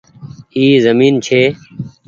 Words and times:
اي 0.55 0.65
زمين 0.85 1.13
ڇي۔ 1.25 1.41